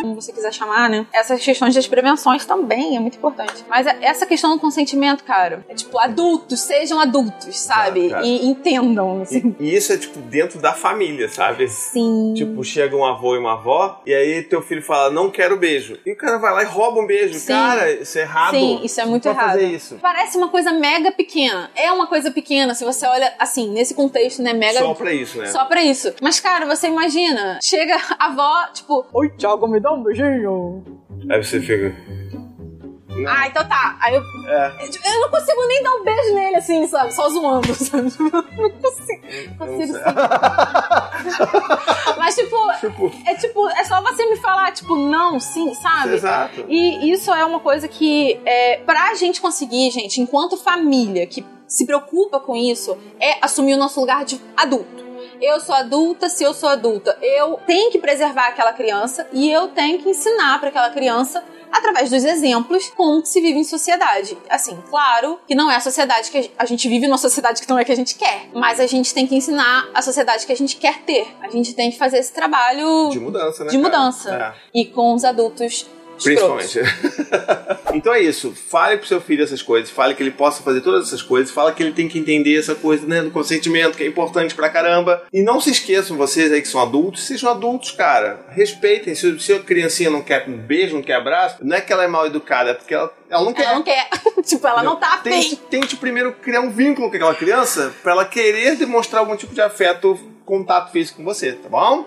como 0.00 0.14
você 0.14 0.32
quiser 0.32 0.52
chamar, 0.52 0.88
né? 0.88 1.06
Essas 1.12 1.42
questões 1.42 1.74
das 1.74 1.86
prevenções 1.86 2.44
também 2.44 2.96
é 2.96 3.00
muito 3.00 3.16
importante 3.16 3.27
importante. 3.28 3.64
Mas 3.68 3.86
essa 3.86 4.26
questão 4.26 4.54
do 4.54 4.60
consentimento, 4.60 5.24
cara, 5.24 5.64
é 5.68 5.74
tipo, 5.74 5.98
adultos, 5.98 6.60
sejam 6.60 7.00
adultos, 7.00 7.58
sabe? 7.58 8.12
Ah, 8.12 8.22
e 8.22 8.46
entendam, 8.46 9.22
assim. 9.22 9.54
E, 9.58 9.68
e, 9.70 9.76
isso 9.76 9.92
é, 9.92 9.96
tipo, 9.96 10.18
dentro 10.20 10.60
da 10.60 10.72
família, 10.72 11.28
sabe? 11.28 11.68
Sim. 11.68 12.34
Tipo, 12.34 12.64
chega 12.64 12.96
um 12.96 13.04
avô 13.04 13.34
e 13.34 13.38
uma 13.38 13.52
avó, 13.54 14.00
e 14.06 14.14
aí 14.14 14.42
teu 14.42 14.62
filho 14.62 14.82
fala, 14.82 15.10
não 15.10 15.30
quero 15.30 15.56
beijo. 15.56 15.98
E 16.04 16.12
o 16.12 16.16
cara 16.16 16.38
vai 16.38 16.52
lá 16.52 16.62
e 16.62 16.66
rouba 16.66 17.00
um 17.00 17.06
beijo. 17.06 17.38
Sim. 17.38 17.48
Cara, 17.48 17.90
isso 17.92 18.18
é 18.18 18.22
errado. 18.22 18.54
Sim, 18.54 18.80
isso 18.82 19.00
é 19.00 19.04
muito 19.04 19.28
errado. 19.28 19.50
fazer 19.50 19.66
isso. 19.66 19.98
Parece 20.00 20.36
uma 20.36 20.48
coisa 20.48 20.72
mega 20.72 21.12
pequena. 21.12 21.70
É 21.74 21.92
uma 21.92 22.06
coisa 22.06 22.30
pequena, 22.30 22.74
se 22.74 22.84
você 22.84 23.06
olha, 23.06 23.32
assim, 23.38 23.70
nesse 23.70 23.94
contexto, 23.94 24.42
né, 24.42 24.52
mega... 24.52 24.78
Só 24.78 24.94
pra 24.94 25.12
isso, 25.12 25.38
né? 25.38 25.46
Só 25.46 25.64
pra 25.64 25.82
isso. 25.82 26.14
Mas, 26.22 26.40
cara, 26.40 26.66
você 26.66 26.88
imagina, 26.88 27.58
chega 27.62 27.96
a 28.18 28.26
avó, 28.26 28.66
tipo, 28.72 29.06
Oi, 29.12 29.30
Thiago, 29.30 29.66
me 29.68 29.80
dá 29.80 29.92
um 29.92 30.02
beijinho. 30.02 30.84
Aí 31.30 31.42
você 31.42 31.60
fica. 31.60 31.94
Ah, 33.26 33.46
então 33.46 33.66
tá. 33.66 33.96
Aí 34.00 34.14
eu, 34.14 34.22
é. 34.46 34.72
eu 34.80 35.20
não 35.20 35.30
consigo 35.30 35.66
nem 35.66 35.82
dar 35.82 35.94
um 35.94 36.04
beijo 36.04 36.34
nele, 36.34 36.56
assim, 36.56 36.86
sabe? 36.86 37.14
Só 37.14 37.28
zoando, 37.28 37.72
sabe? 37.74 38.12
Não 38.18 38.70
consigo. 38.70 39.22
consigo 39.58 39.98
Mas, 42.18 42.34
tipo, 42.34 42.56
tipo, 42.80 43.12
é 43.26 43.34
tipo, 43.34 43.68
é 43.70 43.84
só 43.84 44.00
você 44.02 44.26
me 44.26 44.36
falar, 44.36 44.72
tipo, 44.72 44.96
não, 44.96 45.40
sim, 45.40 45.72
sabe? 45.74 46.14
Exato. 46.14 46.64
E 46.68 47.10
isso 47.10 47.32
é 47.32 47.44
uma 47.44 47.60
coisa 47.60 47.88
que, 47.88 48.40
é, 48.44 48.78
pra 48.78 49.14
gente 49.14 49.40
conseguir, 49.40 49.90
gente, 49.90 50.20
enquanto 50.20 50.56
família 50.56 51.26
que 51.26 51.44
se 51.66 51.86
preocupa 51.86 52.40
com 52.40 52.56
isso, 52.56 52.96
é 53.20 53.38
assumir 53.42 53.74
o 53.74 53.78
nosso 53.78 54.00
lugar 54.00 54.24
de 54.24 54.40
adulto 54.56 55.08
eu 55.40 55.60
sou 55.60 55.74
adulta, 55.74 56.28
se 56.28 56.42
eu 56.42 56.52
sou 56.52 56.68
adulta, 56.68 57.16
eu 57.22 57.58
tenho 57.66 57.90
que 57.90 57.98
preservar 57.98 58.48
aquela 58.48 58.72
criança 58.72 59.26
e 59.32 59.50
eu 59.50 59.68
tenho 59.68 59.98
que 60.00 60.08
ensinar 60.08 60.58
para 60.58 60.68
aquela 60.68 60.90
criança 60.90 61.42
através 61.72 62.10
dos 62.10 62.24
exemplos 62.24 62.90
como 62.96 63.24
se 63.24 63.40
vive 63.40 63.58
em 63.58 63.64
sociedade. 63.64 64.36
Assim, 64.48 64.78
claro 64.88 65.38
que 65.46 65.54
não 65.54 65.70
é 65.70 65.76
a 65.76 65.80
sociedade 65.80 66.30
que 66.30 66.50
a 66.58 66.64
gente 66.64 66.88
vive 66.88 67.06
numa 67.06 67.18
sociedade 67.18 67.62
que 67.62 67.68
não 67.68 67.78
é 67.78 67.84
que 67.84 67.92
a 67.92 67.96
gente 67.96 68.16
quer, 68.16 68.48
mas 68.54 68.80
a 68.80 68.86
gente 68.86 69.12
tem 69.12 69.26
que 69.26 69.34
ensinar 69.34 69.88
a 69.94 70.02
sociedade 70.02 70.46
que 70.46 70.52
a 70.52 70.56
gente 70.56 70.76
quer 70.76 71.02
ter. 71.02 71.26
A 71.40 71.48
gente 71.48 71.74
tem 71.74 71.90
que 71.90 71.98
fazer 71.98 72.18
esse 72.18 72.32
trabalho 72.32 73.10
de 73.10 73.20
mudança, 73.20 73.64
né? 73.64 73.70
De 73.70 73.78
mudança. 73.78 74.34
É. 74.34 74.80
E 74.80 74.86
com 74.86 75.14
os 75.14 75.24
adultos 75.24 75.86
Principalmente. 76.22 76.80
então 77.94 78.12
é 78.12 78.20
isso. 78.20 78.52
Fale 78.52 78.96
pro 78.96 79.06
seu 79.06 79.20
filho 79.20 79.44
essas 79.44 79.62
coisas. 79.62 79.90
Fale 79.90 80.14
que 80.14 80.22
ele 80.22 80.30
possa 80.30 80.62
fazer 80.62 80.80
todas 80.80 81.08
essas 81.08 81.22
coisas. 81.22 81.50
Fale 81.50 81.74
que 81.74 81.82
ele 81.82 81.92
tem 81.92 82.08
que 82.08 82.18
entender 82.18 82.58
essa 82.58 82.74
coisa 82.74 83.06
né, 83.06 83.22
do 83.22 83.30
consentimento, 83.30 83.96
que 83.96 84.04
é 84.04 84.06
importante 84.06 84.54
pra 84.54 84.68
caramba. 84.68 85.22
E 85.32 85.42
não 85.42 85.60
se 85.60 85.70
esqueçam, 85.70 86.16
vocês 86.16 86.52
aí 86.52 86.60
que 86.60 86.68
são 86.68 86.80
adultos, 86.80 87.24
sejam 87.24 87.50
adultos, 87.50 87.92
cara. 87.92 88.46
Respeitem. 88.50 89.14
Se, 89.14 89.38
se 89.40 89.52
a 89.52 89.60
criancinha 89.60 90.10
não 90.10 90.22
quer 90.22 90.48
um 90.48 90.56
beijo, 90.56 90.94
não 90.94 91.02
quer 91.02 91.14
abraço, 91.14 91.56
não 91.62 91.76
é 91.76 91.80
que 91.80 91.92
ela 91.92 92.04
é 92.04 92.08
mal 92.08 92.26
educada, 92.26 92.70
é 92.70 92.74
porque 92.74 92.94
ela, 92.94 93.12
ela 93.30 93.44
não 93.44 93.52
quer. 93.52 93.64
Ela 93.64 93.74
não 93.74 93.82
quer. 93.82 94.08
tipo, 94.42 94.66
ela 94.66 94.82
não, 94.82 94.96
tá 94.96 95.14
afim. 95.14 95.30
Tente, 95.30 95.56
tente 95.70 95.96
primeiro 95.96 96.32
criar 96.32 96.60
um 96.60 96.70
vínculo 96.70 97.10
com 97.10 97.16
aquela 97.16 97.34
criança 97.34 97.94
pra 98.02 98.12
ela 98.12 98.24
querer 98.24 98.76
demonstrar 98.76 99.20
algum 99.20 99.36
tipo 99.36 99.54
de 99.54 99.60
afeto, 99.60 100.18
contato 100.44 100.90
físico 100.90 101.18
com 101.18 101.24
você, 101.24 101.52
tá 101.52 101.68
bom? 101.68 102.06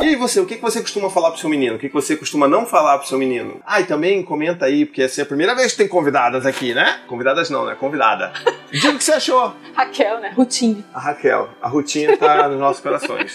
E 0.00 0.14
você, 0.14 0.38
o 0.38 0.46
que 0.46 0.56
você 0.56 0.80
costuma 0.80 1.10
falar 1.10 1.30
pro 1.32 1.40
seu 1.40 1.50
menino? 1.50 1.74
O 1.74 1.78
que 1.78 1.88
você 1.88 2.16
costuma 2.16 2.46
não 2.46 2.64
falar 2.64 2.98
pro 2.98 3.08
seu 3.08 3.18
menino? 3.18 3.60
Ah, 3.66 3.80
e 3.80 3.84
também 3.84 4.22
comenta 4.22 4.66
aí, 4.66 4.86
porque 4.86 5.02
essa 5.02 5.20
é 5.20 5.24
a 5.24 5.26
primeira 5.26 5.56
vez 5.56 5.72
que 5.72 5.78
tem 5.78 5.88
convidadas 5.88 6.46
aqui, 6.46 6.72
né? 6.72 7.00
Convidadas 7.08 7.50
não, 7.50 7.66
né? 7.66 7.74
Convidada. 7.74 8.32
Diga 8.70 8.90
o 8.90 8.98
que 8.98 9.02
você 9.02 9.12
achou. 9.12 9.54
Raquel, 9.74 10.20
né? 10.20 10.32
Rutinha. 10.36 10.84
A 10.94 11.00
Raquel. 11.00 11.48
A 11.60 11.68
Rutinha 11.68 12.16
tá 12.16 12.46
nos 12.48 12.60
nossos 12.60 12.80
corações. 12.80 13.34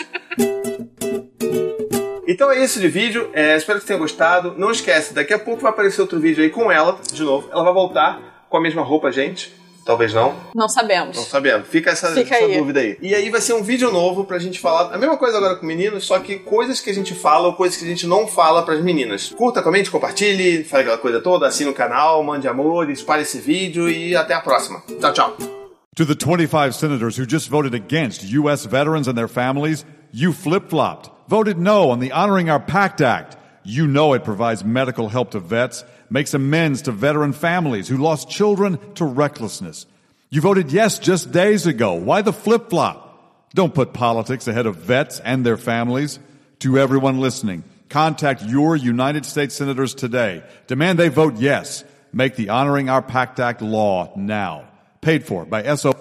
Então 2.26 2.50
é 2.50 2.64
isso 2.64 2.80
de 2.80 2.88
vídeo. 2.88 3.30
É, 3.34 3.58
espero 3.58 3.80
que 3.80 3.84
você 3.84 3.90
tenha 3.90 4.00
gostado. 4.00 4.56
Não 4.58 4.72
esquece, 4.72 5.14
daqui 5.14 5.34
a 5.34 5.40
pouco 5.40 5.62
vai 5.62 5.72
aparecer 5.72 6.00
outro 6.00 6.20
vídeo 6.20 6.44
aí 6.44 6.50
com 6.50 6.72
ela, 6.72 6.98
de 7.12 7.24
novo. 7.24 7.50
Ela 7.52 7.64
vai 7.64 7.74
voltar 7.74 8.46
com 8.50 8.56
a 8.56 8.62
mesma 8.62 8.82
roupa, 8.82 9.12
gente. 9.12 9.54
Talvez 9.86 10.14
não. 10.14 10.34
Não 10.56 10.70
sabemos. 10.70 11.18
Não 11.18 11.24
sabemos. 11.24 11.68
Fica 11.68 11.92
essa, 11.92 12.12
Fica 12.14 12.36
essa 12.36 12.46
aí. 12.46 12.58
dúvida 12.58 12.80
aí. 12.80 12.98
E 13.02 13.14
aí 13.14 13.30
vai 13.30 13.42
ser 13.42 13.54
um 13.54 13.62
vídeo 13.64 13.92
novo 13.92 14.24
pra 14.24 14.40
gente 14.40 14.60
falar 14.60 14.94
a 14.94 14.98
mesma 14.98 15.18
coisa 15.18 15.38
agora 15.38 15.56
com 15.56 15.66
meninos, 15.66 16.06
só 16.06 16.20
que 16.20 16.40
coisas 16.40 16.80
que 16.80 16.90
a 16.90 16.94
gente 16.94 17.14
fala 17.14 17.48
ou 17.48 17.54
coisas 17.54 17.78
que 17.78 17.84
a 17.86 17.88
gente 17.88 18.08
não 18.08 18.26
fala 18.28 18.64
pras 18.64 18.82
meninas. 18.82 19.30
Curta, 19.36 19.62
comente, 19.62 19.92
compartilhe, 19.92 20.64
fale 20.64 20.84
aquela 20.84 20.98
coisa 20.98 21.20
toda, 21.22 21.48
assine 21.48 21.70
o 21.70 21.74
canal, 21.74 22.24
mande 22.24 22.48
amor, 22.48 22.90
espalhe 22.90 23.24
esse 23.24 23.40
vídeo 23.40 23.90
e 23.90 24.16
até 24.16 24.34
a 24.34 24.42
próxima. 24.42 24.82
Tchau, 25.00 25.14
tchau. 25.14 25.38
To 25.96 26.06
the 26.06 26.16
25 26.16 26.74
senators 26.74 27.18
who 27.20 27.26
just 27.28 27.50
voted 27.50 27.76
against 27.76 28.24
U.S. 28.24 28.66
veterans 28.66 29.08
and 29.08 29.14
their 29.16 29.28
families, 29.28 29.86
you 30.12 30.34
flip-flopped. 30.34 31.12
Voted 31.28 31.58
no 31.60 31.90
on 31.92 32.00
the 32.00 32.12
Honoring 32.12 32.50
Our 32.50 32.60
Pact 32.60 33.02
Act. 33.02 33.38
You 33.64 33.88
know 33.88 34.14
it 34.14 34.24
provides 34.24 34.64
medical 34.64 35.10
help 35.10 35.32
to 35.32 35.40
vets 35.40 35.84
makes 36.10 36.34
amends 36.34 36.84
to 36.84 36.92
veteran 36.92 37.34
families 37.34 37.88
who 37.88 37.98
lost 37.98 38.30
children 38.30 38.78
to 38.96 39.06
recklessness. 39.06 39.86
You 40.30 40.42
voted 40.42 40.72
yes 40.72 41.00
just 41.00 41.32
days 41.32 41.66
ago. 41.66 41.94
Why 41.94 42.22
the 42.22 42.34
flip 42.34 42.70
flop? 42.70 43.50
Don't 43.54 43.74
put 43.74 43.94
politics 43.94 44.48
ahead 44.48 44.66
of 44.66 44.78
vets 44.78 45.20
and 45.20 45.46
their 45.46 45.58
families. 45.58 46.20
To 46.60 46.80
everyone 46.80 47.20
listening, 47.20 47.64
contact 47.90 48.42
your 48.42 48.76
United 48.76 49.26
States 49.26 49.56
senators 49.56 49.94
today. 49.94 50.44
Demand 50.68 50.98
they 50.98 51.10
vote 51.10 51.36
yes. 51.38 51.84
Make 52.12 52.36
the 52.36 52.50
Honoring 52.50 52.90
Our 52.90 53.02
Pact 53.02 53.40
Act 53.40 53.62
law 53.62 54.14
now. 54.16 54.70
Paid 55.02 55.26
for 55.26 55.46
by 55.46 55.76
SO. 55.76 55.94